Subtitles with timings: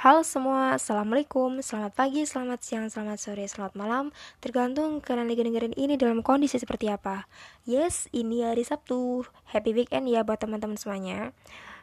[0.00, 4.16] Halo semua, Assalamualaikum, selamat pagi, selamat siang, selamat sore, selamat malam.
[4.40, 7.28] Tergantung kalian lagi dengerin ini dalam kondisi seperti apa.
[7.68, 9.28] Yes, ini hari Sabtu.
[9.52, 11.36] Happy weekend ya buat teman-teman semuanya.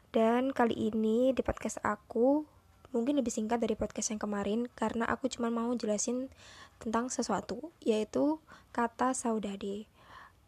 [0.09, 2.41] Dan kali ini di podcast aku
[2.89, 6.33] Mungkin lebih singkat dari podcast yang kemarin Karena aku cuma mau jelasin
[6.81, 8.41] tentang sesuatu Yaitu
[8.73, 9.85] kata saudade.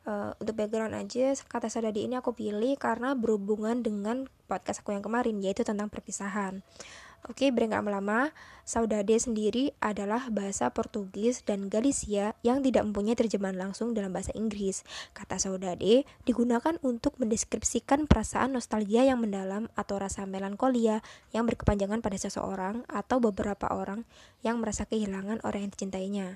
[0.10, 5.06] Uh, untuk background aja kata saudade ini aku pilih karena berhubungan dengan podcast aku yang
[5.06, 6.66] kemarin yaitu tentang perpisahan
[7.30, 8.34] Oke, okay, lama-lama,
[8.66, 14.82] saudade sendiri adalah bahasa Portugis dan Galicia yang tidak mempunyai terjemahan langsung dalam bahasa Inggris.
[15.14, 22.18] Kata saudade digunakan untuk mendeskripsikan perasaan nostalgia yang mendalam atau rasa melankolia yang berkepanjangan pada
[22.18, 24.10] seseorang atau beberapa orang
[24.42, 26.28] yang merasa kehilangan orang yang dicintainya.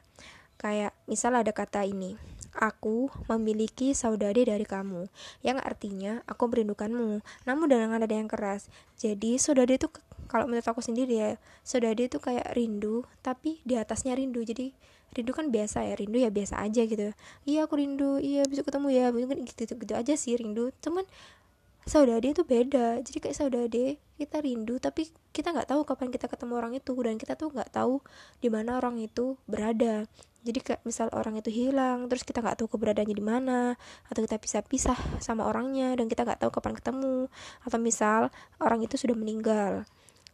[0.62, 2.22] Kayak misal ada kata ini,
[2.54, 5.10] aku memiliki saudade dari kamu,
[5.42, 8.70] yang artinya aku merindukanmu, namun dengan nada yang keras.
[8.94, 9.90] Jadi saudade itu
[10.34, 11.30] kalau menurut aku sendiri ya
[11.62, 14.42] saudade itu kayak rindu tapi di atasnya rindu.
[14.42, 14.74] Jadi
[15.14, 17.14] rindu kan biasa ya rindu ya biasa aja gitu.
[17.46, 20.74] Iya aku rindu iya bisa ketemu ya mungkin gitu, gitu gitu aja sih rindu.
[20.82, 21.06] Cuman
[21.86, 22.98] saudade itu beda.
[23.06, 26.98] Jadi kayak saudade kita rindu tapi kita nggak tahu kapan kita ketemu orang itu.
[26.98, 28.02] Dan kita tuh nggak tahu
[28.42, 30.10] di mana orang itu berada.
[30.42, 33.78] Jadi kayak misal orang itu hilang terus kita nggak tahu keberadaannya di mana
[34.10, 37.30] atau kita bisa pisah sama orangnya dan kita nggak tahu kapan ketemu.
[37.62, 39.86] Atau misal orang itu sudah meninggal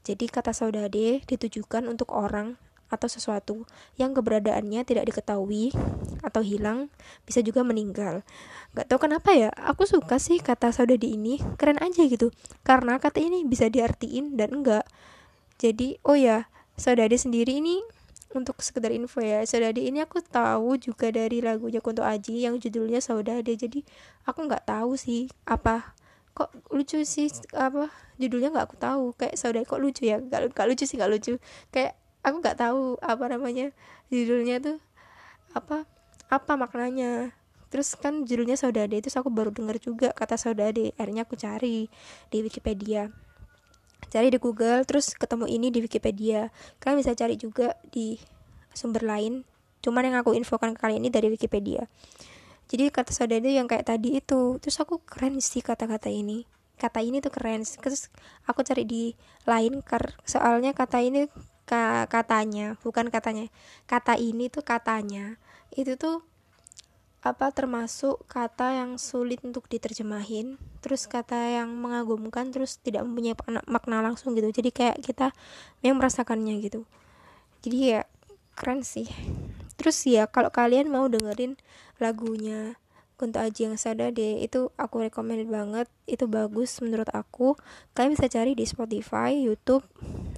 [0.04, 2.56] jadi kata saudade ditujukan untuk orang
[2.90, 3.70] atau sesuatu
[4.02, 5.70] yang keberadaannya tidak diketahui
[6.26, 6.90] atau hilang,
[7.24, 8.26] bisa juga meninggal.
[8.74, 12.34] Gak tau kenapa ya, aku suka sih kata saudade ini, keren aja gitu.
[12.66, 14.90] Karena kata ini bisa diartiin dan enggak.
[15.62, 16.50] Jadi, oh ya,
[16.82, 17.84] saudade sendiri ini
[18.34, 23.02] untuk sekedar info ya saudade ini aku tahu juga dari lagunya Kunto Aji yang judulnya
[23.02, 23.82] Saudade jadi
[24.30, 25.98] aku nggak tahu sih apa
[26.34, 27.92] kok lucu sih apa
[28.22, 29.06] judulnya nggak aku tahu.
[29.18, 30.22] Kayak saudara kok lucu ya?
[30.22, 31.38] Gak, gak lucu sih gak lucu.
[31.74, 33.72] Kayak aku nggak tahu apa namanya
[34.12, 34.78] judulnya tuh
[35.56, 35.88] apa
[36.30, 37.34] apa maknanya.
[37.70, 41.88] Terus kan judulnya saudade itu aku baru dengar juga kata saudade akhirnya aku cari
[42.34, 43.14] di Wikipedia.
[44.10, 46.50] Cari di Google terus ketemu ini di Wikipedia.
[46.82, 48.18] Kalian bisa cari juga di
[48.74, 49.46] sumber lain.
[49.80, 51.88] Cuman yang aku infokan kali ini dari Wikipedia
[52.70, 54.62] jadi kata saudara yang kayak tadi itu.
[54.62, 56.46] Terus aku keren sih kata-kata ini.
[56.78, 57.66] Kata ini tuh keren.
[57.66, 58.14] Terus
[58.46, 59.18] aku cari di
[59.50, 59.82] lain
[60.22, 61.26] soalnya kata ini
[61.66, 63.50] ka katanya bukan katanya.
[63.90, 65.42] Kata ini tuh katanya.
[65.74, 66.22] Itu tuh
[67.20, 70.62] apa termasuk kata yang sulit untuk diterjemahin.
[70.86, 73.34] Terus kata yang mengagumkan terus tidak mempunyai
[73.66, 74.54] makna langsung gitu.
[74.54, 75.34] Jadi kayak kita
[75.82, 76.86] yang merasakannya gitu.
[77.66, 78.02] Jadi ya
[78.54, 79.10] keren sih.
[79.74, 81.58] Terus ya kalau kalian mau dengerin
[82.00, 82.80] lagunya.
[83.20, 85.92] Kunto Aji yang Sadade itu aku recommend banget.
[86.08, 87.60] Itu bagus menurut aku.
[87.92, 89.84] Kalian bisa cari di Spotify YouTube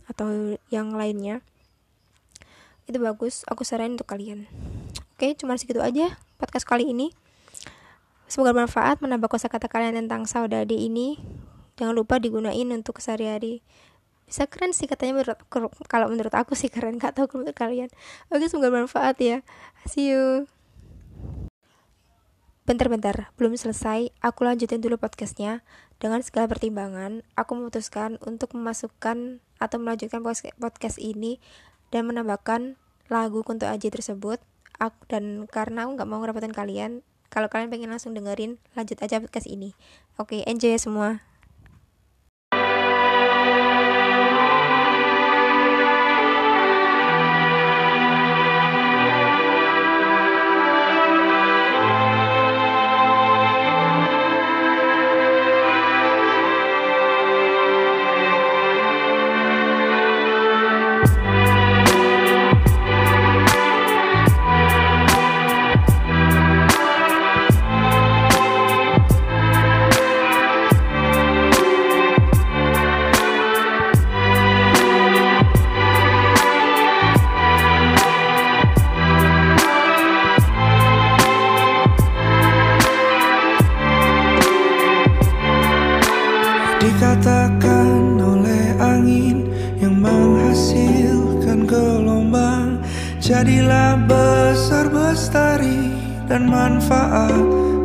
[0.10, 1.46] atau yang lainnya.
[2.90, 4.50] Itu bagus aku saranin untuk kalian.
[5.14, 7.14] Oke cuma segitu aja podcast kali ini.
[8.26, 11.22] Semoga bermanfaat menambah kosakata kalian tentang saudade ini.
[11.78, 13.62] Jangan lupa digunain untuk sehari-hari.
[14.26, 15.38] Bisa keren sih katanya menurut
[15.86, 17.94] kalau menurut aku sih keren gak tahu menurut kalian.
[18.34, 19.38] Oke semoga bermanfaat ya.
[19.86, 20.50] See you
[22.72, 25.60] Bentar-bentar, belum selesai, aku lanjutin dulu podcastnya.
[26.00, 30.24] Dengan segala pertimbangan, aku memutuskan untuk memasukkan atau melanjutkan
[30.56, 31.44] podcast ini
[31.92, 32.80] dan menambahkan
[33.12, 34.40] lagu Kunto Aji tersebut.
[34.80, 39.20] Aku, dan karena aku nggak mau ngerepotin kalian, kalau kalian pengen langsung dengerin, lanjut aja
[39.20, 39.76] podcast ini.
[40.16, 41.20] Oke, enjoy ya semua.
[86.92, 89.48] Dikatakan oleh angin
[89.80, 92.84] yang menghasilkan gelombang.
[93.24, 95.88] Jadilah besar bestari
[96.28, 97.32] dan manfaat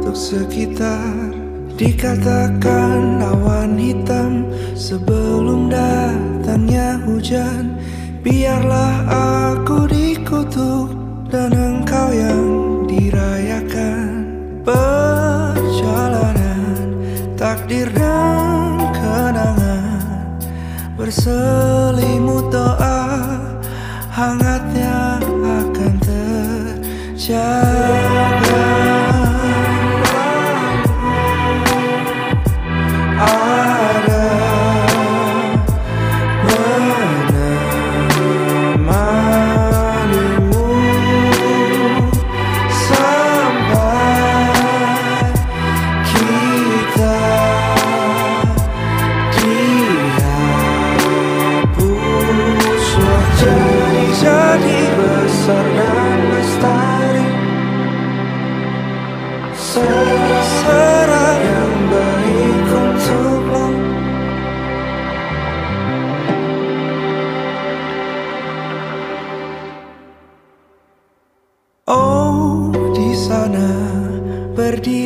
[0.02, 1.30] untuk sekitar.
[1.78, 7.78] Dikatakan awan hitam sebelum datangnya hujan.
[8.26, 9.06] Biarlah
[9.54, 10.90] aku dikutuk
[11.30, 12.42] dan engkau yang
[12.90, 14.26] dirayakan.
[14.66, 16.34] Perjalanan
[17.38, 18.65] takdir dan
[21.06, 22.98] Berselimut doa
[24.10, 25.94] Hangatnya akan
[27.14, 27.56] terjaga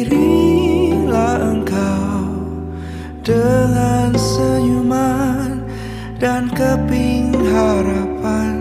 [0.01, 2.25] berdirilah engkau
[3.21, 5.61] dengan senyuman
[6.17, 8.57] dan keping harapan.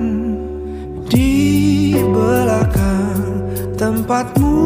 [1.08, 3.24] Di belakang
[3.80, 4.60] tempatmu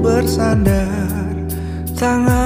[0.00, 1.36] bersandar
[1.92, 2.37] tangan